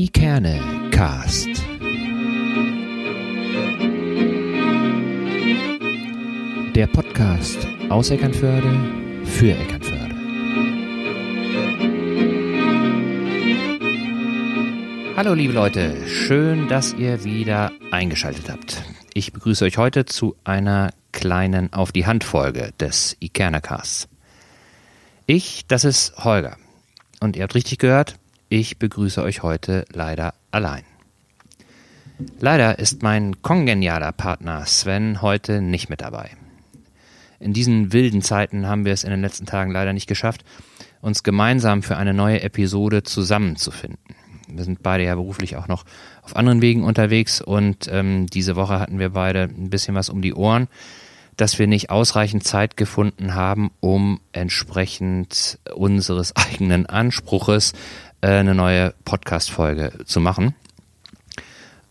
Ikerne 0.00 0.60
Cast. 0.92 1.48
Der 6.76 6.86
Podcast 6.86 7.66
aus 7.88 8.10
Eckernförde 8.10 8.70
für 9.24 9.50
Eckernförde. 9.50 10.14
Hallo 15.16 15.34
liebe 15.34 15.52
Leute, 15.52 16.06
schön, 16.06 16.68
dass 16.68 16.94
ihr 16.94 17.24
wieder 17.24 17.72
eingeschaltet 17.90 18.48
habt. 18.48 18.84
Ich 19.14 19.32
begrüße 19.32 19.64
euch 19.64 19.78
heute 19.78 20.04
zu 20.04 20.36
einer 20.44 20.90
kleinen 21.10 21.72
Auf 21.72 21.90
die 21.90 22.06
Hand 22.06 22.22
Folge 22.22 22.70
des 22.78 23.16
Ikerne 23.18 23.60
Casts. 23.60 24.08
Ich, 25.26 25.66
das 25.66 25.84
ist 25.84 26.16
Holger. 26.18 26.56
Und 27.18 27.34
ihr 27.34 27.42
habt 27.42 27.56
richtig 27.56 27.78
gehört, 27.78 28.14
ich 28.48 28.78
begrüße 28.78 29.22
euch 29.22 29.42
heute 29.42 29.84
leider 29.92 30.34
allein. 30.50 30.82
Leider 32.40 32.78
ist 32.78 33.02
mein 33.02 33.42
kongenialer 33.42 34.12
Partner 34.12 34.66
Sven 34.66 35.22
heute 35.22 35.60
nicht 35.60 35.88
mit 35.88 36.00
dabei. 36.00 36.30
In 37.38 37.52
diesen 37.52 37.92
wilden 37.92 38.22
Zeiten 38.22 38.66
haben 38.66 38.84
wir 38.84 38.92
es 38.92 39.04
in 39.04 39.10
den 39.10 39.20
letzten 39.20 39.46
Tagen 39.46 39.70
leider 39.70 39.92
nicht 39.92 40.08
geschafft, 40.08 40.44
uns 41.00 41.22
gemeinsam 41.22 41.82
für 41.82 41.96
eine 41.96 42.14
neue 42.14 42.42
Episode 42.42 43.04
zusammenzufinden. 43.04 44.16
Wir 44.48 44.64
sind 44.64 44.82
beide 44.82 45.04
ja 45.04 45.14
beruflich 45.14 45.56
auch 45.56 45.68
noch 45.68 45.84
auf 46.22 46.34
anderen 46.34 46.62
Wegen 46.62 46.82
unterwegs 46.82 47.40
und 47.40 47.86
ähm, 47.92 48.26
diese 48.26 48.56
Woche 48.56 48.80
hatten 48.80 48.98
wir 48.98 49.10
beide 49.10 49.42
ein 49.42 49.70
bisschen 49.70 49.94
was 49.94 50.08
um 50.08 50.22
die 50.22 50.34
Ohren 50.34 50.68
dass 51.38 51.58
wir 51.60 51.68
nicht 51.68 51.88
ausreichend 51.88 52.42
Zeit 52.42 52.76
gefunden 52.76 53.34
haben, 53.34 53.70
um 53.80 54.20
entsprechend 54.32 55.58
unseres 55.72 56.34
eigenen 56.36 56.86
Anspruches 56.86 57.72
eine 58.20 58.54
neue 58.54 58.94
Podcast-Folge 59.04 60.04
zu 60.04 60.20
machen. 60.20 60.54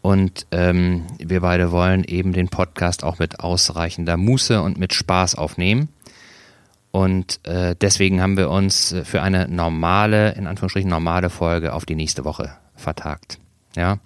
Und 0.02 0.48
ähm, 0.52 1.06
wir 1.18 1.42
beide 1.42 1.72
wollen 1.72 2.04
eben 2.04 2.34
den 2.34 2.50
Podcast 2.50 3.04
auch 3.04 3.20
mit 3.20 3.40
ausreichender 3.40 4.18
Muße 4.18 4.62
und 4.62 4.78
mit 4.78 4.94
Spaß 4.94 5.36
aufnehmen. 5.36 5.90
Und 6.92 7.46
äh, 7.46 7.76
deswegen 7.80 8.22
haben 8.22 8.38
wir 8.38 8.50
uns 8.50 8.96
für 9.04 9.22
eine 9.22 9.48
normale, 9.48 10.32
in 10.34 10.48
Anführungsstrichen 10.48 10.90
normale 10.90 11.30
Folge 11.30 11.74
auf 11.74 11.86
die 11.86 11.96
nächste 11.96 12.26
Woche 12.26 12.58
vertagt. 12.76 13.40
Ja. 13.76 14.00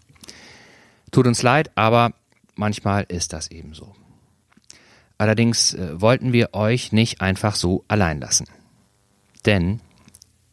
Tut 1.12 1.28
uns 1.28 1.44
leid, 1.44 1.72
aber 1.76 2.14
manchmal 2.56 3.06
ist 3.08 3.34
das 3.34 3.52
eben 3.52 3.74
so. 3.74 3.94
Allerdings 5.18 5.74
äh, 5.74 6.02
wollten 6.02 6.34
wir 6.34 6.53
euch 6.53 6.92
nicht 6.92 7.22
einfach 7.22 7.56
so 7.56 7.86
allein 7.88 8.20
lassen. 8.20 8.48
Denn 9.46 9.81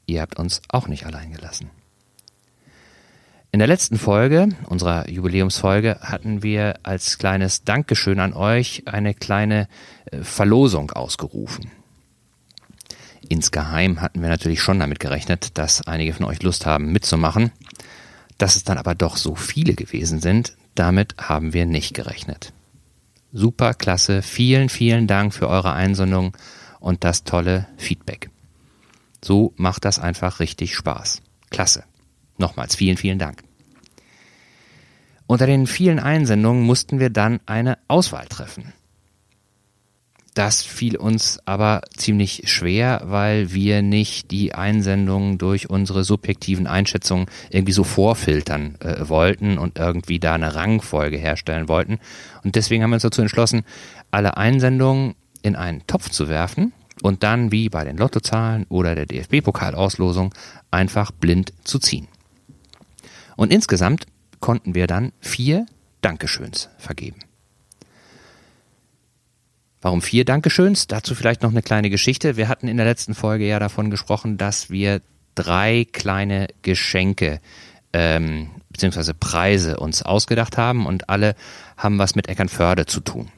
ihr 0.09 0.20
habt 0.23 0.39
uns 0.39 0.62
auch 0.69 0.89
nicht 0.89 1.06
allein 1.06 1.33
gelassen. 1.33 1.70
In 3.51 3.61
der 3.61 3.69
letzten 3.69 3.98
Folge, 3.98 4.48
unserer 4.69 5.09
Jubiläumsfolge, 5.09 5.98
hatten 6.03 6.42
wir 6.42 6.81
als 6.83 7.17
kleines 7.19 7.65
Dankeschön 7.65 8.20
an 8.20 8.34
euch 8.34 8.83
eine 8.87 9.15
kleine 9.15 9.69
äh, 10.11 10.23
Verlosung 10.23 10.91
ausgerufen. 10.91 11.70
Insgeheim 13.28 14.00
hatten 14.00 14.23
wir 14.23 14.28
natürlich 14.28 14.61
schon 14.61 14.81
damit 14.81 15.00
gerechnet, 15.00 15.56
dass 15.56 15.87
einige 15.87 16.12
von 16.12 16.27
euch 16.27 16.43
Lust 16.43 16.67
haben 16.67 16.93
mitzumachen. 16.93 17.50
Dass 18.37 18.56
es 18.56 18.65
dann 18.65 18.78
aber 18.78 18.95
doch 18.95 19.17
so 19.17 19.34
viele 19.34 19.75
gewesen 19.75 20.20
sind, 20.20 20.56
damit 20.75 21.17
haben 21.19 21.53
wir 21.53 21.67
nicht 21.67 21.95
gerechnet. 21.95 22.53
Super 23.33 23.75
klasse. 23.75 24.22
Vielen, 24.22 24.69
vielen 24.69 25.06
Dank 25.06 25.34
für 25.34 25.48
eure 25.48 25.72
Einsendung 25.72 26.37
und 26.81 27.03
das 27.05 27.25
tolle 27.25 27.67
Feedback. 27.77 28.31
So 29.23 29.53
macht 29.57 29.85
das 29.85 29.99
einfach 29.99 30.41
richtig 30.41 30.75
Spaß. 30.75 31.23
Klasse. 31.51 31.85
Nochmals 32.37 32.77
vielen, 32.77 32.97
vielen 32.97 33.19
Dank. 33.19 33.43
Unter 35.27 35.47
den 35.47 35.67
vielen 35.67 35.99
Einsendungen 35.99 36.63
mussten 36.63 37.01
wir 37.01 37.11
dann 37.11 37.41
eine 37.47 37.79
Auswahl 37.89 38.27
treffen. 38.27 38.73
Das 40.39 40.62
fiel 40.62 40.97
uns 40.97 41.41
aber 41.47 41.81
ziemlich 41.97 42.45
schwer, 42.47 43.03
weil 43.07 43.53
wir 43.53 43.83
nicht 43.83 44.31
die 44.31 44.55
Einsendungen 44.55 45.37
durch 45.37 45.69
unsere 45.69 46.05
subjektiven 46.05 46.69
Einschätzungen 46.69 47.27
irgendwie 47.51 47.73
so 47.73 47.83
vorfiltern 47.83 48.77
äh, 48.81 49.09
wollten 49.09 49.59
und 49.59 49.78
irgendwie 49.78 50.21
da 50.21 50.34
eine 50.34 50.55
Rangfolge 50.55 51.17
herstellen 51.17 51.69
wollten. 51.69 51.99
Und 52.45 52.55
deswegen 52.55 52.84
haben 52.84 52.91
wir 52.91 52.97
uns 52.97 53.03
dazu 53.03 53.21
entschlossen, 53.21 53.65
alle 54.12 54.37
Einsendungen 54.37 55.17
in 55.43 55.57
einen 55.57 55.84
Topf 55.89 56.09
zu 56.09 56.28
werfen 56.28 56.73
und 57.03 57.22
dann 57.22 57.53
wie 57.53 57.69
bei 57.69 57.84
den 57.84 57.97
Lottozahlen 57.97 58.66
oder 58.69 58.94
der 58.94 59.06
DFB-Pokalauslosung 59.06 60.34
einfach 60.70 61.10
blind 61.10 61.53
zu 61.64 61.78
ziehen. 61.78 62.09
Und 63.36 63.53
insgesamt 63.53 64.06
konnten 64.41 64.75
wir 64.75 64.86
dann 64.86 65.12
vier 65.20 65.66
Dankeschöns 66.00 66.69
vergeben. 66.78 67.20
Warum 69.81 70.03
vier 70.03 70.25
Dankeschöns? 70.25 70.88
Dazu 70.88 71.14
vielleicht 71.14 71.42
noch 71.42 71.50
eine 71.50 71.62
kleine 71.62 71.88
Geschichte. 71.88 72.36
Wir 72.36 72.48
hatten 72.48 72.66
in 72.66 72.76
der 72.76 72.86
letzten 72.86 73.15
Folge 73.15 73.47
ja 73.47 73.60
davon 73.60 73.91
gesprochen, 73.91 74.36
dass 74.36 74.70
wir 74.70 75.00
drei 75.36 75.86
kleine 75.92 76.48
Geschenke 76.62 77.41
ähm, 77.92 78.50
beziehungsweise 78.70 79.15
Preise 79.15 79.78
uns 79.78 80.03
ausgedacht 80.03 80.56
haben 80.56 80.86
und 80.86 81.09
alle 81.09 81.36
haben 81.76 81.98
was 81.98 82.16
mit 82.16 82.28
Eckernförde 82.28 82.86
zu 82.86 83.00
tun. 83.00 83.30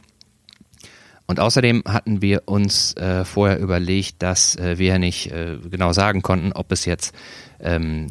Und 1.31 1.39
außerdem 1.39 1.85
hatten 1.87 2.23
wir 2.23 2.43
uns 2.47 2.93
äh, 2.97 3.25
vorher 3.25 3.61
überlegt, 3.61 4.21
dass 4.21 4.57
äh, 4.57 4.79
wir 4.79 4.99
nicht 4.99 5.31
äh, 5.31 5.59
genau 5.71 5.93
sagen 5.93 6.23
konnten, 6.23 6.51
ob 6.51 6.73
es 6.73 6.87
jetzt 6.87 7.15
ähm, 7.61 8.09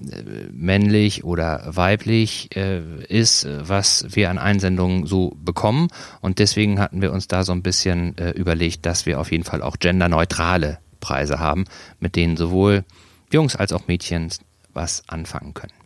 männlich 0.53 1.25
oder 1.25 1.63
weiblich 1.65 2.55
äh, 2.55 2.79
ist, 3.09 3.45
was 3.59 4.05
wir 4.07 4.29
an 4.29 4.37
Einsendungen 4.37 5.05
so 5.05 5.35
bekommen. 5.43 5.89
Und 6.21 6.39
deswegen 6.39 6.79
hatten 6.79 7.01
wir 7.01 7.11
uns 7.11 7.27
da 7.27 7.43
so 7.43 7.51
ein 7.51 7.61
bisschen 7.61 8.17
äh, 8.17 8.29
überlegt, 8.29 8.85
dass 8.85 9.05
wir 9.05 9.19
auf 9.19 9.33
jeden 9.33 9.43
Fall 9.43 9.63
auch 9.63 9.75
genderneutrale 9.79 10.79
Preise 11.01 11.39
haben, 11.39 11.65
mit 11.99 12.15
denen 12.15 12.37
sowohl 12.37 12.85
Jungs 13.33 13.57
als 13.57 13.73
auch 13.73 13.85
Mädchen 13.89 14.29
was 14.73 15.03
anfangen 15.09 15.53
können. 15.53 15.78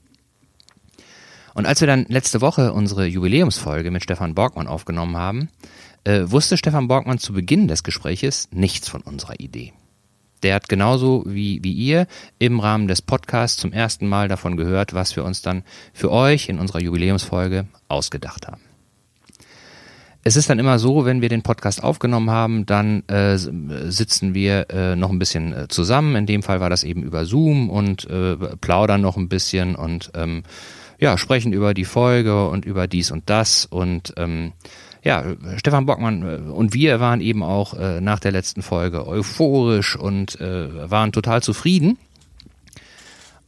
Und 1.54 1.66
als 1.66 1.82
wir 1.82 1.88
dann 1.88 2.06
letzte 2.08 2.42
Woche 2.42 2.74
unsere 2.74 3.06
Jubiläumsfolge 3.06 3.92
mit 3.92 4.04
Stefan 4.04 4.36
Borgmann 4.36 4.68
aufgenommen 4.68 5.18
haben, 5.18 5.50
äh, 6.04 6.24
wusste 6.26 6.58
Stefan 6.58 6.88
Borgmann 6.88 7.20
zu 7.20 7.34
Beginn 7.34 7.68
des 7.68 7.84
Gespräches 7.84 8.50
nichts 8.52 8.90
von 8.90 9.02
unserer 9.02 9.40
Idee. 9.40 9.74
Der 10.42 10.56
hat 10.56 10.68
genauso 10.68 11.24
wie, 11.26 11.64
wie 11.64 11.72
ihr 11.72 12.08
im 12.38 12.60
Rahmen 12.60 12.88
des 12.88 13.02
Podcasts 13.02 13.58
zum 13.58 13.72
ersten 13.72 14.08
Mal 14.10 14.28
davon 14.28 14.58
gehört, 14.58 14.94
was 14.94 15.16
wir 15.16 15.24
uns 15.24 15.42
dann 15.42 15.64
für 15.94 16.12
euch 16.12 16.50
in 16.50 16.60
unserer 16.60 16.82
Jubiläumsfolge 16.82 17.66
ausgedacht 17.88 18.48
haben. 18.48 18.62
Es 20.26 20.38
ist 20.38 20.50
dann 20.50 20.60
immer 20.60 20.80
so, 20.80 21.04
wenn 21.06 21.22
wir 21.22 21.28
den 21.28 21.44
Podcast 21.44 21.84
aufgenommen 21.84 22.30
haben, 22.30 22.66
dann 22.66 23.04
äh, 23.08 23.38
sitzen 23.38 24.34
wir 24.34 24.70
äh, 24.70 24.96
noch 24.96 25.10
ein 25.10 25.20
bisschen 25.20 25.54
äh, 25.54 25.68
zusammen. 25.68 26.16
In 26.16 26.26
dem 26.26 26.44
Fall 26.44 26.62
war 26.62 26.70
das 26.70 26.86
eben 26.86 27.04
über 27.04 27.26
Zoom 27.26 27.70
und 27.70 28.10
äh, 28.10 28.36
plaudern 28.36 29.02
noch 29.02 29.18
ein 29.18 29.28
bisschen 29.28 29.76
und 29.76 30.12
ähm, 30.16 30.44
ja, 31.00 31.18
sprechen 31.18 31.54
über 31.54 31.74
die 31.74 31.86
Folge 31.86 32.48
und 32.48 32.66
über 32.66 32.88
dies 32.88 33.12
und 33.12 33.30
das 33.30 33.66
und 33.66 34.14
ähm, 34.18 34.54
ja, 35.04 35.24
Stefan 35.58 35.86
Bockmann 35.86 36.24
äh, 36.24 36.52
und 36.52 36.74
wir 36.74 37.00
waren 37.00 37.22
eben 37.22 37.44
auch 37.44 37.74
äh, 37.74 38.02
nach 38.02 38.20
der 38.20 38.32
letzten 38.32 38.62
Folge 38.62 39.06
euphorisch 39.08 39.96
und 39.96 40.40
äh, 40.40 40.90
waren 40.90 41.12
total 41.12 41.44
zufrieden. 41.44 41.98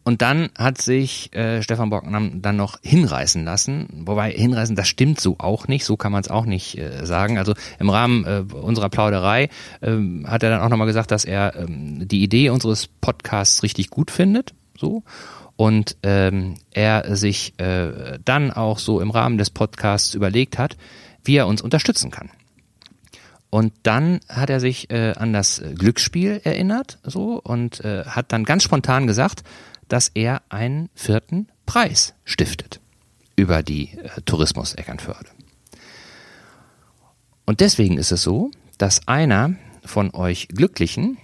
Und 0.08 0.22
dann 0.22 0.50
hat 0.56 0.80
sich 0.80 1.34
äh, 1.34 1.64
Stefan 1.64 1.90
Bockmann 1.90 2.44
dann 2.44 2.56
noch 2.58 2.78
hinreißen 2.84 3.44
lassen. 3.44 3.88
Wobei 4.06 4.32
hinreißen, 4.32 4.76
das 4.76 4.88
stimmt 4.88 5.20
so 5.20 5.38
auch 5.40 5.68
nicht, 5.68 5.84
so 5.84 5.98
kann 5.98 6.12
man 6.12 6.22
es 6.22 6.30
auch 6.30 6.46
nicht 6.46 6.78
äh, 6.78 7.04
sagen. 7.08 7.40
Also 7.40 7.56
im 7.80 7.90
Rahmen 7.90 8.24
äh, 8.24 8.44
unserer 8.54 8.90
Plauderei 8.90 9.50
äh, 9.82 9.98
hat 10.26 10.44
er 10.44 10.52
dann 10.52 10.62
auch 10.62 10.70
nochmal 10.70 10.86
gesagt, 10.86 11.10
dass 11.10 11.26
er 11.26 11.56
äh, 11.56 11.66
die 11.68 12.22
Idee 12.22 12.50
unseres 12.50 12.86
Podcasts 12.86 13.64
richtig 13.64 13.90
gut 13.90 14.12
findet. 14.12 14.54
So 14.78 15.04
und 15.56 15.98
ähm, 16.04 16.56
er 16.72 17.16
sich 17.16 17.60
äh, 17.60 18.20
dann 18.24 18.52
auch 18.52 18.80
so 18.80 19.00
im 19.00 19.12
Rahmen 19.12 19.38
des 19.38 19.50
Podcasts 19.50 20.14
überlegt 20.14 20.58
hat, 20.58 20.78
wie 21.24 21.38
er 21.38 21.48
uns 21.48 21.62
unterstützen 21.62 22.12
kann. 22.12 22.30
Und 23.50 23.74
dann 23.84 24.20
hat 24.28 24.50
er 24.50 24.60
sich 24.60 24.90
äh, 24.90 25.14
an 25.16 25.32
das 25.32 25.62
Glücksspiel 25.76 26.42
erinnert, 26.44 27.00
so 27.04 27.40
und 27.42 27.84
äh, 27.86 28.04
hat 28.06 28.34
dann 28.34 28.44
ganz 28.44 28.64
spontan 28.64 29.08
gesagt, 29.08 29.44
dass 29.88 30.12
er 30.14 30.42
einen 30.50 30.90
vierten 30.94 31.48
Preis 31.66 32.14
stiftet 32.26 32.82
über 33.36 33.64
die 33.64 33.98
äh, 33.98 34.22
Tourismus 34.26 34.74
Eckernförde. 34.74 35.30
Und 37.46 37.60
deswegen 37.62 37.98
ist 37.98 38.12
es 38.12 38.24
so, 38.24 38.52
dass 38.78 39.08
einer 39.08 39.56
von 39.86 40.14
euch 40.14 40.48
Glücklichen 40.50 41.18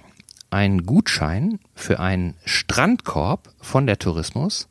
einen 0.51 0.86
Gutschein 0.86 1.59
für 1.74 2.00
einen 2.00 2.36
Strandkorb 2.45 3.53
von 3.59 3.88
der 3.88 3.98
Tourismus 3.98 4.68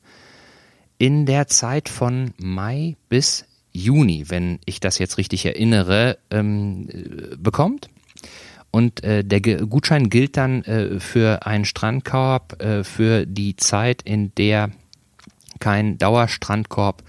in 0.98 1.26
der 1.26 1.48
Zeit 1.48 1.88
von 1.88 2.34
Mai 2.38 2.96
bis 3.08 3.46
Juni, 3.72 4.26
wenn 4.28 4.58
ich 4.66 4.80
das 4.80 4.98
jetzt 4.98 5.16
richtig 5.16 5.46
erinnere, 5.46 6.18
ähm, 6.30 6.88
bekommt. 7.38 7.88
Und 8.70 9.02
äh, 9.02 9.24
der 9.24 9.40
Gutschein 9.40 10.10
gilt 10.10 10.36
dann 10.36 10.62
äh, 10.64 11.00
für 11.00 11.46
einen 11.46 11.64
Strandkorb 11.64 12.62
äh, 12.62 12.84
für 12.84 13.26
die 13.26 13.56
Zeit, 13.56 14.02
in 14.02 14.32
der 14.36 14.70
keinen 15.58 15.98
Dauerstrandkorb 15.98 17.02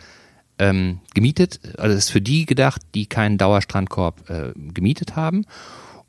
ähm, 0.57 1.00
gemietet, 1.13 1.59
also 1.77 1.95
ist 1.95 2.09
für 2.09 2.21
die 2.21 2.45
gedacht, 2.45 2.81
die 2.95 3.06
keinen 3.06 3.38
Dauerstrandkorb 3.38 4.29
äh, 4.29 4.53
gemietet 4.74 5.15
haben 5.15 5.45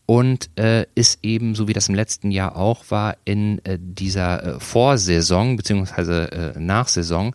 und 0.06 0.50
äh, 0.58 0.86
ist 0.94 1.20
eben, 1.22 1.54
so 1.54 1.68
wie 1.68 1.72
das 1.72 1.88
im 1.88 1.94
letzten 1.94 2.30
Jahr 2.30 2.56
auch 2.56 2.84
war, 2.90 3.16
in 3.24 3.64
äh, 3.64 3.78
dieser 3.80 4.56
äh, 4.56 4.60
Vorsaison 4.60 5.56
beziehungsweise 5.56 6.32
äh, 6.32 6.58
Nachsaison 6.58 7.34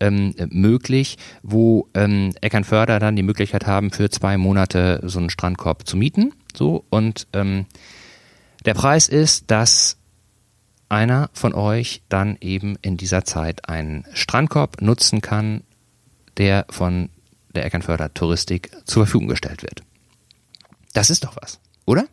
ähm, 0.00 0.34
möglich, 0.50 1.18
wo 1.42 1.88
ähm, 1.94 2.32
Eckernförder 2.40 2.98
dann 2.98 3.16
die 3.16 3.22
Möglichkeit 3.22 3.66
haben, 3.66 3.90
für 3.90 4.10
zwei 4.10 4.36
Monate 4.36 5.00
so 5.04 5.18
einen 5.18 5.30
Strandkorb 5.30 5.86
zu 5.86 5.96
mieten. 5.96 6.32
So 6.56 6.84
und 6.90 7.26
ähm, 7.32 7.66
der 8.64 8.74
Preis 8.74 9.08
ist, 9.08 9.50
dass 9.50 9.98
einer 10.88 11.30
von 11.32 11.54
euch 11.54 12.02
dann 12.08 12.36
eben 12.40 12.76
in 12.82 12.96
dieser 12.96 13.24
Zeit 13.24 13.68
einen 13.68 14.04
Strandkorb 14.12 14.80
nutzen 14.80 15.20
kann, 15.20 15.62
der 16.36 16.66
von 16.70 17.10
der 17.54 17.64
Eckernförder 17.64 18.14
Touristik 18.14 18.70
zur 18.84 19.06
Verfügung 19.06 19.28
gestellt 19.28 19.62
wird. 19.62 19.82
Das 20.92 21.10
ist 21.10 21.24
doch 21.24 21.36
was, 21.40 21.60
oder? 21.86 22.06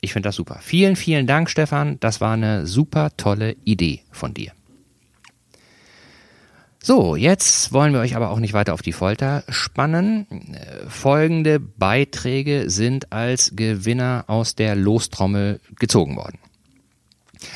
Ich 0.00 0.12
finde 0.12 0.28
das 0.28 0.36
super. 0.36 0.58
Vielen, 0.62 0.96
vielen 0.96 1.26
Dank, 1.26 1.50
Stefan. 1.50 1.98
Das 2.00 2.20
war 2.20 2.32
eine 2.32 2.66
super 2.66 3.10
tolle 3.16 3.56
Idee 3.64 4.00
von 4.10 4.32
dir. 4.32 4.52
So, 6.82 7.14
jetzt 7.14 7.74
wollen 7.74 7.92
wir 7.92 8.00
euch 8.00 8.16
aber 8.16 8.30
auch 8.30 8.38
nicht 8.38 8.54
weiter 8.54 8.72
auf 8.72 8.80
die 8.80 8.94
Folter 8.94 9.44
spannen. 9.50 10.26
Folgende 10.88 11.60
Beiträge 11.60 12.70
sind 12.70 13.12
als 13.12 13.52
Gewinner 13.54 14.24
aus 14.28 14.54
der 14.54 14.76
Lostrommel 14.76 15.60
gezogen 15.78 16.16
worden. 16.16 16.38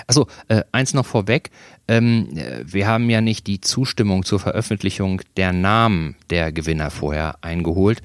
Also 0.07 0.27
äh, 0.49 0.63
eins 0.73 0.93
noch 0.93 1.07
vorweg. 1.07 1.51
Ähm, 1.89 2.29
wir 2.65 2.87
haben 2.87 3.09
ja 3.09 3.23
nicht 3.23 3.47
die 3.47 3.63
Zustimmung 3.63 4.25
zur 4.25 4.41
Veröffentlichung 4.41 5.23
der 5.39 5.55
Namen 5.55 6.17
der 6.29 6.53
Gewinner 6.53 6.91
vorher 6.91 7.37
eingeholt. 7.41 8.03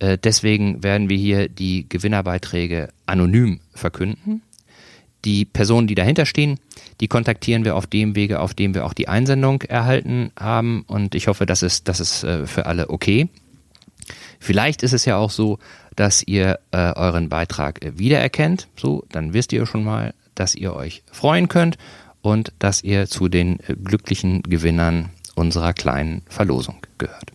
Äh, 0.00 0.18
deswegen 0.18 0.82
werden 0.82 1.08
wir 1.08 1.16
hier 1.16 1.48
die 1.48 1.88
Gewinnerbeiträge 1.88 2.88
anonym 3.06 3.60
verkünden. 3.74 4.42
Die 5.24 5.44
Personen, 5.44 5.86
die 5.86 5.94
dahinter 5.94 6.26
stehen, 6.26 6.58
die 7.00 7.08
kontaktieren 7.08 7.64
wir 7.64 7.76
auf 7.76 7.86
dem 7.86 8.16
Wege, 8.16 8.40
auf 8.40 8.54
dem 8.54 8.74
wir 8.74 8.86
auch 8.86 8.94
die 8.94 9.06
Einsendung 9.06 9.62
erhalten 9.62 10.32
haben. 10.38 10.82
Und 10.86 11.14
ich 11.14 11.28
hoffe, 11.28 11.46
das 11.46 11.62
ist, 11.62 11.88
das 11.88 12.00
ist 12.00 12.24
äh, 12.24 12.46
für 12.46 12.66
alle 12.66 12.90
okay. 12.90 13.28
Vielleicht 14.38 14.82
ist 14.82 14.94
es 14.94 15.04
ja 15.04 15.18
auch 15.18 15.30
so, 15.30 15.58
dass 15.94 16.22
ihr 16.22 16.58
äh, 16.72 16.92
euren 16.94 17.28
Beitrag 17.28 17.80
wiedererkennt. 17.82 18.68
So, 18.76 19.04
dann 19.12 19.34
wisst 19.34 19.52
ihr 19.52 19.66
schon 19.66 19.84
mal, 19.84 20.14
dass 20.34 20.54
ihr 20.54 20.74
euch 20.74 21.02
freuen 21.12 21.48
könnt 21.48 21.76
und 22.22 22.52
dass 22.58 22.82
ihr 22.82 23.06
zu 23.06 23.28
den 23.28 23.60
äh, 23.60 23.74
glücklichen 23.74 24.42
Gewinnern 24.42 25.10
unserer 25.34 25.74
kleinen 25.74 26.22
Verlosung 26.28 26.76
gehört. 26.96 27.32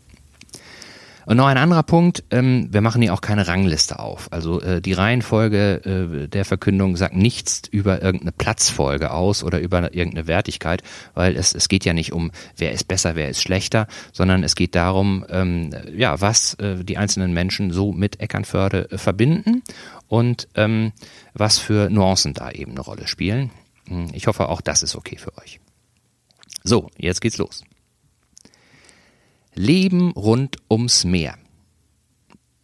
Und 1.25 1.37
noch 1.37 1.47
ein 1.47 1.57
anderer 1.57 1.83
Punkt, 1.83 2.23
ähm, 2.29 2.67
wir 2.71 2.81
machen 2.81 3.01
hier 3.01 3.13
auch 3.13 3.21
keine 3.21 3.47
Rangliste 3.47 3.99
auf. 3.99 4.31
Also 4.31 4.61
äh, 4.61 4.81
die 4.81 4.93
Reihenfolge 4.93 6.23
äh, 6.23 6.27
der 6.27 6.45
Verkündung 6.45 6.97
sagt 6.97 7.15
nichts 7.15 7.63
über 7.69 8.01
irgendeine 8.01 8.31
Platzfolge 8.31 9.11
aus 9.11 9.43
oder 9.43 9.59
über 9.59 9.93
irgendeine 9.93 10.27
Wertigkeit, 10.27 10.83
weil 11.15 11.35
es, 11.35 11.55
es 11.55 11.67
geht 11.67 11.83
ja 11.83 11.93
nicht 11.93 12.13
um, 12.13 12.31
wer 12.57 12.71
ist 12.71 12.87
besser, 12.87 13.15
wer 13.15 13.29
ist 13.29 13.41
schlechter, 13.41 13.87
sondern 14.13 14.43
es 14.43 14.55
geht 14.55 14.75
darum, 14.75 15.25
ähm, 15.29 15.71
ja, 15.95 16.21
was 16.21 16.53
äh, 16.55 16.83
die 16.83 16.97
einzelnen 16.97 17.33
Menschen 17.33 17.71
so 17.71 17.91
mit 17.91 18.19
Eckernförde 18.19 18.91
äh, 18.91 18.97
verbinden 18.97 19.63
und 20.07 20.47
ähm, 20.55 20.91
was 21.33 21.57
für 21.57 21.89
Nuancen 21.89 22.33
da 22.33 22.51
eben 22.51 22.71
eine 22.71 22.81
Rolle 22.81 23.07
spielen. 23.07 23.49
Hm, 23.87 24.07
ich 24.13 24.27
hoffe, 24.27 24.49
auch 24.49 24.61
das 24.61 24.83
ist 24.83 24.95
okay 24.95 25.17
für 25.17 25.35
euch. 25.39 25.59
So, 26.63 26.89
jetzt 26.97 27.21
geht's 27.21 27.37
los. 27.37 27.63
Leben 29.57 30.11
rund 30.11 30.57
ums 30.69 31.05
Meer. 31.05 31.37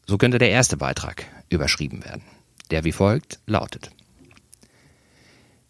So 0.06 0.18
könnte 0.18 0.40
der 0.40 0.50
erste 0.50 0.76
Beitrag 0.76 1.26
überschrieben 1.50 2.04
werden, 2.04 2.24
der 2.70 2.84
wie 2.84 2.92
folgt 2.92 3.40
lautet. 3.46 3.92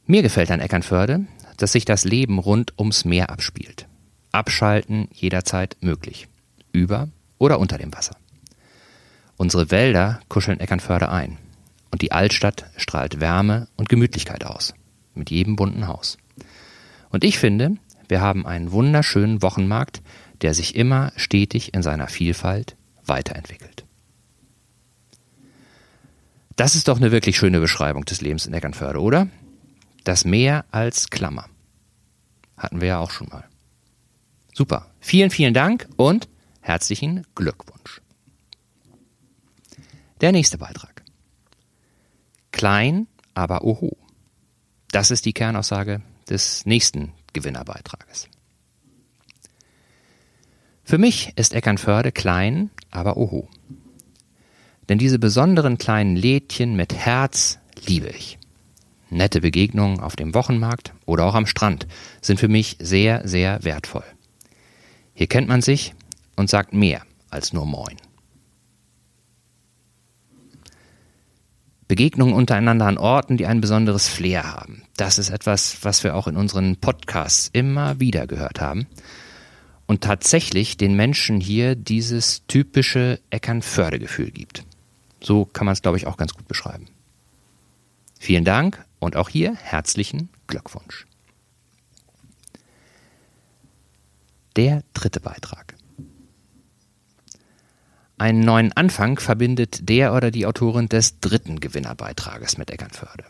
Mir 0.08 0.24
gefällt 0.24 0.50
an 0.50 0.60
Eckernförde, 0.60 1.28
dass 1.58 1.74
sich 1.74 1.86
das 1.86 2.06
Leben 2.06 2.40
rund 2.40 2.74
ums 2.80 3.06
Meer 3.06 3.30
abspielt. 3.30 3.88
Abschalten 4.32 5.10
jederzeit 5.14 5.78
möglich. 5.82 6.28
Über 6.72 7.10
oder 7.38 7.60
unter 7.60 7.78
dem 7.78 7.94
Wasser. 7.94 8.18
Unsere 9.38 9.70
Wälder 9.70 10.22
kuscheln 10.28 10.60
Eckernförde 10.60 11.10
ein. 11.10 11.38
Und 11.92 12.02
die 12.02 12.12
Altstadt 12.12 12.66
strahlt 12.78 13.20
Wärme 13.20 13.68
und 13.78 13.90
Gemütlichkeit 13.90 14.44
aus. 14.44 14.74
Mit 15.14 15.30
jedem 15.30 15.56
bunten 15.56 15.86
Haus. 15.86 16.18
Und 17.12 17.24
ich 17.24 17.38
finde, 17.38 17.78
wir 18.12 18.20
haben 18.20 18.46
einen 18.46 18.74
wunderschönen 18.74 19.42
Wochenmarkt, 19.42 20.02
der 20.42 20.54
sich 20.54 20.76
immer 20.76 21.14
stetig 21.16 21.74
in 21.74 21.82
seiner 21.82 22.10
Vielfalt 22.10 22.76
weiterentwickelt. 23.06 23.86
Das 26.58 26.76
ist 26.76 26.90
doch 26.90 26.98
eine 26.98 27.14
wirklich 27.14 27.38
schöne 27.38 27.62
Beschreibung 27.62 28.04
des 28.04 28.20
Lebens 28.20 28.46
in 28.46 28.54
Eckernförde, 28.54 29.00
oder? 29.00 29.30
Das 30.04 30.26
Meer 30.26 30.66
als 30.72 31.10
Klammer. 31.10 31.46
Hatten 32.58 32.82
wir 32.82 32.90
ja 32.90 33.00
auch 33.00 33.12
schon 33.12 33.30
mal. 33.30 33.46
Super. 34.54 34.88
Vielen, 35.00 35.30
vielen 35.30 35.54
Dank 35.54 35.88
und 35.96 36.28
herzlichen 36.60 37.26
Glückwunsch. 37.34 38.02
Der 40.20 40.34
nächste 40.34 40.58
Beitrag. 40.58 41.02
Klein, 42.52 43.08
aber 43.36 43.64
oho. 43.64 43.96
Das 44.92 45.12
ist 45.12 45.26
die 45.26 45.34
Kernaussage 45.34 46.02
des 46.28 46.66
nächsten 46.66 47.14
Gewinnerbeitrages. 47.34 48.28
Für 50.84 50.98
mich 50.98 51.34
ist 51.36 51.54
Eckernförde 51.54 52.12
klein, 52.12 52.70
aber 52.90 53.18
oho. 53.18 53.48
Denn 54.90 54.98
diese 54.98 55.20
besonderen 55.20 55.78
kleinen 55.78 56.16
Lädchen 56.16 56.76
mit 56.76 56.94
Herz 56.94 57.60
liebe 57.86 58.10
ich. 58.10 58.38
Nette 59.10 59.42
Begegnungen 59.42 60.00
auf 60.00 60.16
dem 60.16 60.34
Wochenmarkt 60.34 60.94
oder 61.06 61.26
auch 61.26 61.36
am 61.36 61.46
Strand 61.46 61.88
sind 62.22 62.40
für 62.40 62.48
mich 62.48 62.78
sehr, 62.80 63.28
sehr 63.28 63.64
wertvoll. 63.64 64.06
Hier 65.14 65.28
kennt 65.28 65.48
man 65.48 65.62
sich 65.62 65.94
und 66.36 66.50
sagt 66.50 66.74
mehr 66.74 67.04
als 67.30 67.54
nur 67.54 67.66
Moin. 67.66 67.98
Begegnungen 71.92 72.34
untereinander 72.34 72.86
an 72.86 72.98
Orten, 72.98 73.36
die 73.36 73.48
ein 73.48 73.60
besonderes 73.60 74.08
Flair 74.08 74.46
haben. 74.46 74.84
Das 74.96 75.20
ist 75.20 75.30
etwas, 75.30 75.80
was 75.82 76.06
wir 76.06 76.16
auch 76.16 76.30
in 76.30 76.38
unseren 76.38 76.78
Podcasts 76.78 77.50
immer 77.52 78.00
wieder 78.00 78.28
gehört 78.28 78.62
haben 78.62 78.88
und 79.88 80.00
tatsächlich 80.00 80.78
den 80.78 80.96
Menschen 80.96 81.42
hier 81.42 81.76
dieses 81.76 82.48
typische 82.48 83.20
Eckernförde-Gefühl 83.30 84.32
gibt. 84.32 84.64
So 85.22 85.44
kann 85.44 85.66
man 85.66 85.74
es, 85.74 85.82
glaube 85.82 85.98
ich, 85.98 86.08
auch 86.08 86.16
ganz 86.16 86.34
gut 86.34 86.48
beschreiben. 86.48 86.88
Vielen 88.18 88.46
Dank 88.46 88.86
und 89.00 89.18
auch 89.18 89.28
hier 89.28 89.54
herzlichen 89.56 90.30
Glückwunsch. 90.48 91.06
Der 94.56 94.84
dritte 94.94 95.20
Beitrag. 95.20 95.71
Einen 98.22 98.42
neuen 98.42 98.72
Anfang 98.74 99.18
verbindet 99.18 99.90
der 99.90 100.14
oder 100.14 100.30
die 100.30 100.46
Autorin 100.46 100.88
des 100.88 101.22
dritten 101.22 101.60
Gewinnerbeitrages 101.60 102.60
mit 102.60 102.70
Eckernförde. 102.70 103.24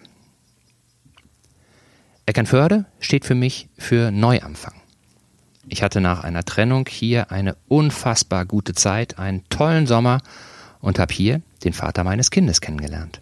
Eckernförde 2.26 2.84
steht 3.00 3.24
für 3.24 3.34
mich 3.34 3.70
für 3.78 4.12
Neuanfang. 4.12 4.74
Ich 5.70 5.82
hatte 5.82 6.02
nach 6.02 6.26
einer 6.26 6.44
Trennung 6.44 6.90
hier 6.90 7.32
eine 7.32 7.56
unfassbar 7.70 8.46
gute 8.46 8.74
Zeit, 8.74 9.18
einen 9.18 9.48
tollen 9.48 9.88
Sommer 9.88 10.20
und 10.82 11.00
habe 11.00 11.14
hier 11.14 11.42
den 11.64 11.72
Vater 11.72 12.04
meines 12.04 12.30
Kindes 12.30 12.60
kennengelernt. 12.60 13.22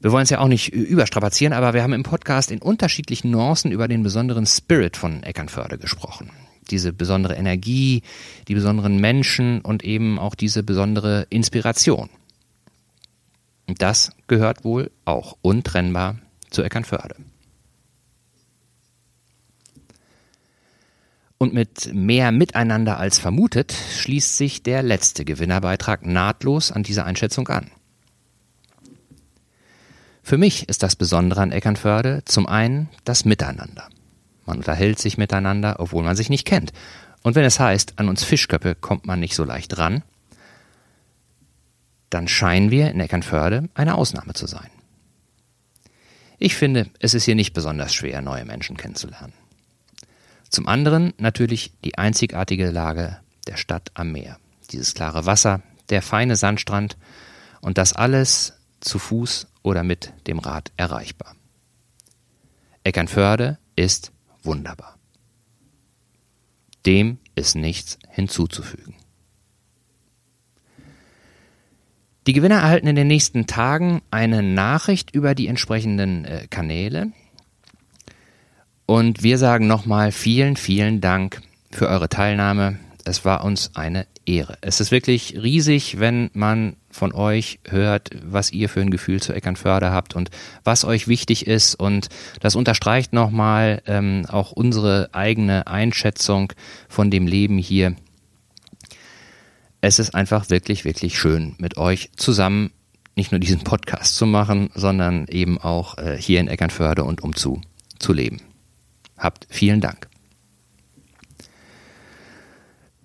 Wir 0.00 0.10
wollen 0.10 0.24
es 0.24 0.30
ja 0.30 0.40
auch 0.40 0.48
nicht 0.48 0.72
überstrapazieren, 0.72 1.52
aber 1.52 1.72
wir 1.72 1.84
haben 1.84 1.92
im 1.92 2.02
Podcast 2.02 2.50
in 2.50 2.60
unterschiedlichen 2.60 3.30
Nuancen 3.30 3.70
über 3.70 3.86
den 3.86 4.02
besonderen 4.02 4.46
Spirit 4.46 4.96
von 4.96 5.22
Eckernförde 5.22 5.78
gesprochen. 5.78 6.32
Diese 6.70 6.92
besondere 6.92 7.34
Energie, 7.34 8.02
die 8.48 8.54
besonderen 8.54 9.00
Menschen 9.00 9.60
und 9.60 9.82
eben 9.84 10.18
auch 10.18 10.34
diese 10.34 10.62
besondere 10.62 11.26
Inspiration. 11.30 12.10
Und 13.66 13.82
das 13.82 14.10
gehört 14.26 14.64
wohl 14.64 14.90
auch 15.04 15.36
untrennbar 15.42 16.18
zu 16.50 16.62
Eckernförde. 16.62 17.16
Und 21.38 21.54
mit 21.54 21.94
mehr 21.94 22.32
Miteinander 22.32 22.98
als 22.98 23.18
vermutet 23.18 23.72
schließt 23.72 24.36
sich 24.36 24.62
der 24.62 24.82
letzte 24.82 25.24
Gewinnerbeitrag 25.24 26.04
nahtlos 26.04 26.70
an 26.70 26.82
diese 26.82 27.04
Einschätzung 27.04 27.48
an. 27.48 27.70
Für 30.22 30.36
mich 30.36 30.68
ist 30.68 30.82
das 30.82 30.96
Besondere 30.96 31.40
an 31.40 31.50
Eckernförde 31.50 32.22
zum 32.24 32.46
einen 32.46 32.88
das 33.04 33.24
Miteinander. 33.24 33.88
Man 34.50 34.58
unterhält 34.58 34.98
sich 34.98 35.16
miteinander, 35.16 35.76
obwohl 35.78 36.02
man 36.02 36.16
sich 36.16 36.28
nicht 36.28 36.44
kennt. 36.44 36.72
Und 37.22 37.36
wenn 37.36 37.44
es 37.44 37.60
heißt, 37.60 38.00
an 38.00 38.08
uns 38.08 38.24
Fischköppe 38.24 38.74
kommt 38.74 39.06
man 39.06 39.20
nicht 39.20 39.36
so 39.36 39.44
leicht 39.44 39.78
ran, 39.78 40.02
dann 42.10 42.26
scheinen 42.26 42.72
wir 42.72 42.90
in 42.90 42.98
Eckernförde 42.98 43.68
eine 43.74 43.94
Ausnahme 43.94 44.32
zu 44.32 44.48
sein. 44.48 44.68
Ich 46.40 46.56
finde, 46.56 46.90
es 46.98 47.14
ist 47.14 47.26
hier 47.26 47.36
nicht 47.36 47.52
besonders 47.52 47.94
schwer, 47.94 48.22
neue 48.22 48.44
Menschen 48.44 48.76
kennenzulernen. 48.76 49.32
Zum 50.48 50.66
anderen 50.66 51.14
natürlich 51.18 51.72
die 51.84 51.96
einzigartige 51.96 52.70
Lage 52.70 53.20
der 53.46 53.56
Stadt 53.56 53.92
am 53.94 54.10
Meer. 54.10 54.38
Dieses 54.72 54.94
klare 54.94 55.26
Wasser, 55.26 55.62
der 55.90 56.02
feine 56.02 56.34
Sandstrand 56.34 56.96
und 57.60 57.78
das 57.78 57.92
alles 57.92 58.54
zu 58.80 58.98
Fuß 58.98 59.46
oder 59.62 59.84
mit 59.84 60.12
dem 60.26 60.40
Rad 60.40 60.72
erreichbar. 60.76 61.36
Eckernförde 62.82 63.58
ist 63.76 64.10
wunderbar. 64.42 64.98
Dem 66.86 67.18
ist 67.34 67.56
nichts 67.56 67.98
hinzuzufügen. 68.08 68.94
Die 72.26 72.32
Gewinner 72.32 72.56
erhalten 72.56 72.86
in 72.86 72.96
den 72.96 73.06
nächsten 73.06 73.46
Tagen 73.46 74.02
eine 74.10 74.42
Nachricht 74.42 75.14
über 75.14 75.34
die 75.34 75.46
entsprechenden 75.46 76.24
äh, 76.24 76.46
Kanäle. 76.48 77.12
Und 78.86 79.22
wir 79.22 79.38
sagen 79.38 79.66
nochmal 79.66 80.12
vielen, 80.12 80.56
vielen 80.56 81.00
Dank 81.00 81.40
für 81.70 81.88
eure 81.88 82.08
Teilnahme. 82.08 82.78
Es 83.04 83.24
war 83.24 83.44
uns 83.44 83.74
eine 83.74 84.06
Ehre. 84.26 84.58
Es 84.60 84.80
ist 84.80 84.90
wirklich 84.90 85.40
riesig, 85.42 85.98
wenn 85.98 86.30
man 86.34 86.76
von 86.90 87.12
euch 87.12 87.60
hört, 87.68 88.10
was 88.22 88.52
ihr 88.52 88.68
für 88.68 88.80
ein 88.80 88.90
Gefühl 88.90 89.20
zu 89.20 89.32
Eckernförde 89.32 89.90
habt 89.90 90.16
und 90.16 90.30
was 90.64 90.84
euch 90.84 91.08
wichtig 91.08 91.46
ist. 91.46 91.74
Und 91.74 92.08
das 92.40 92.56
unterstreicht 92.56 93.12
nochmal 93.12 93.82
ähm, 93.86 94.26
auch 94.28 94.52
unsere 94.52 95.10
eigene 95.12 95.66
Einschätzung 95.66 96.52
von 96.88 97.10
dem 97.10 97.26
Leben 97.26 97.58
hier. 97.58 97.94
Es 99.80 99.98
ist 99.98 100.14
einfach 100.14 100.50
wirklich, 100.50 100.84
wirklich 100.84 101.18
schön, 101.18 101.54
mit 101.58 101.76
euch 101.76 102.10
zusammen 102.16 102.70
nicht 103.16 103.32
nur 103.32 103.38
diesen 103.38 103.64
Podcast 103.64 104.16
zu 104.16 104.26
machen, 104.26 104.70
sondern 104.74 105.26
eben 105.28 105.58
auch 105.58 105.98
äh, 105.98 106.16
hier 106.16 106.40
in 106.40 106.48
Eckernförde 106.48 107.04
und 107.04 107.22
umzu 107.22 107.60
zu 107.98 108.12
leben. 108.12 108.40
Habt 109.18 109.46
vielen 109.50 109.80
Dank. 109.80 110.08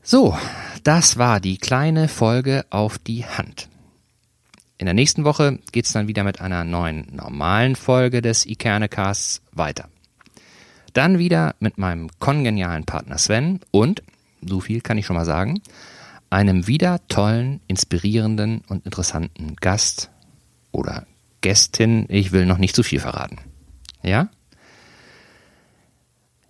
So, 0.01 0.37
das 0.83 1.17
war 1.17 1.39
die 1.39 1.57
kleine 1.57 2.07
Folge 2.07 2.65
auf 2.69 2.97
die 2.99 3.25
Hand. 3.25 3.69
In 4.77 4.85
der 4.85 4.93
nächsten 4.93 5.23
Woche 5.23 5.59
geht's 5.71 5.93
dann 5.93 6.07
wieder 6.07 6.23
mit 6.23 6.41
einer 6.41 6.65
neuen 6.65 7.07
normalen 7.15 7.75
Folge 7.77 8.21
des 8.21 8.45
Ikernecasts 8.45 9.41
weiter. 9.53 9.87
Dann 10.91 11.17
wieder 11.17 11.55
mit 11.59 11.77
meinem 11.77 12.09
kongenialen 12.19 12.85
Partner 12.85 13.17
Sven 13.17 13.61
und, 13.71 14.03
so 14.41 14.59
viel 14.59 14.81
kann 14.81 14.97
ich 14.97 15.05
schon 15.05 15.15
mal 15.15 15.25
sagen, 15.25 15.61
einem 16.29 16.67
wieder 16.67 16.99
tollen, 17.07 17.61
inspirierenden 17.67 18.63
und 18.67 18.85
interessanten 18.85 19.55
Gast 19.55 20.09
oder 20.71 21.05
Gästin. 21.39 22.05
Ich 22.09 22.33
will 22.33 22.45
noch 22.45 22.57
nicht 22.57 22.75
zu 22.75 22.83
viel 22.83 22.99
verraten. 22.99 23.37
Ja? 24.03 24.29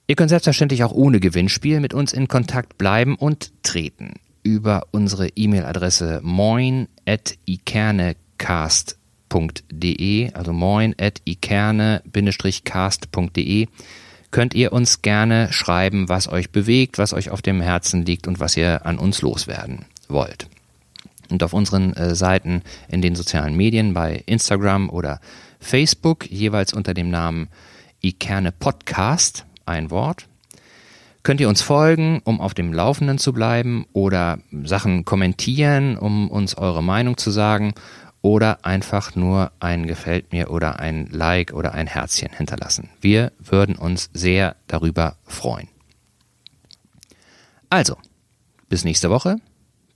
Ihr 0.08 0.16
könnt 0.16 0.30
selbstverständlich 0.30 0.84
auch 0.84 0.92
ohne 0.92 1.20
Gewinnspiel 1.20 1.80
mit 1.80 1.94
uns 1.94 2.12
in 2.12 2.28
Kontakt 2.28 2.78
bleiben 2.78 3.16
und 3.16 3.52
treten 3.64 4.14
über 4.46 4.84
unsere 4.92 5.30
E-Mail-Adresse 5.30 6.20
moin 6.24 6.88
at 7.06 7.38
ikernecast.de, 7.46 10.34
also 10.34 10.54
moin 10.54 10.96
at 11.00 11.22
ikerne-cast.de 11.26 13.68
könnt 14.32 14.54
ihr 14.54 14.74
uns 14.74 15.02
gerne 15.02 15.52
schreiben, 15.52 16.10
was 16.10 16.28
euch 16.28 16.52
bewegt, 16.52 16.98
was 16.98 17.14
euch 17.14 17.30
auf 17.30 17.42
dem 17.42 17.62
Herzen 17.62 18.06
liegt 18.06 18.28
und 18.28 18.40
was 18.40 18.58
ihr 18.58 18.86
an 18.86 19.00
uns 19.00 19.22
loswerden 19.22 19.86
wollt. 20.10 20.50
Und 21.30 21.42
auf 21.42 21.54
unseren 21.54 21.94
äh, 21.94 22.16
Seiten 22.16 22.62
in 22.88 23.02
den 23.02 23.16
sozialen 23.16 23.56
Medien 23.56 23.94
bei 23.94 24.24
Instagram 24.26 24.90
oder 24.90 25.20
Facebook 25.60 26.30
jeweils 26.30 26.74
unter 26.74 26.94
dem 26.94 27.10
Namen 27.10 27.48
Ikerne 28.02 28.52
Podcast 28.52 29.46
ein 29.66 29.90
Wort. 29.90 30.28
Könnt 31.26 31.42
ihr 31.42 31.50
uns 31.50 31.64
folgen, 31.64 32.22
um 32.24 32.40
auf 32.40 32.54
dem 32.54 32.72
Laufenden 32.72 33.18
zu 33.18 33.34
bleiben 33.34 33.88
oder 33.94 34.38
Sachen 34.64 35.06
kommentieren, 35.06 35.98
um 35.98 36.30
uns 36.30 36.56
eure 36.56 36.84
Meinung 36.84 37.18
zu 37.18 37.32
sagen 37.32 37.74
oder 38.22 38.64
einfach 38.64 39.16
nur 39.16 39.52
ein 39.60 39.88
Gefällt 39.88 40.32
mir 40.34 40.52
oder 40.52 40.80
ein 40.80 41.08
Like 41.10 41.52
oder 41.52 41.74
ein 41.74 41.88
Herzchen 41.88 42.30
hinterlassen. 42.32 42.90
Wir 43.02 43.32
würden 43.40 43.76
uns 43.76 44.12
sehr 44.14 44.56
darüber 44.68 45.16
freuen. 45.24 45.68
Also, 47.72 47.98
bis 48.70 48.84
nächste 48.84 49.10
Woche. 49.10 49.38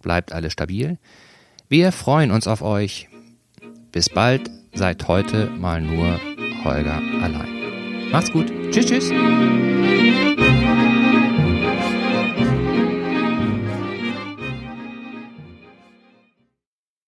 Bleibt 0.01 0.31
alle 0.31 0.50
stabil. 0.50 0.98
Wir 1.67 1.91
freuen 1.91 2.31
uns 2.31 2.48
auf 2.48 2.63
euch. 2.63 3.07
Bis 3.91 4.09
bald. 4.09 4.50
Seid 4.74 5.07
heute 5.07 5.51
mal 5.51 5.79
nur 5.79 6.19
Holger 6.63 7.00
allein. 7.21 8.09
Macht's 8.12 8.31
gut. 8.31 8.51
Tschüss, 8.71 8.88
tschüss. 8.88 9.12